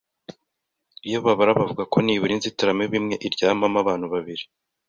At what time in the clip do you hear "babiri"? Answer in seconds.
4.13-4.43